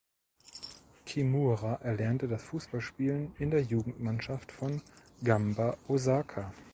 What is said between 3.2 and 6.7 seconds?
in der Jugendmannschaft von Gamba Osaka.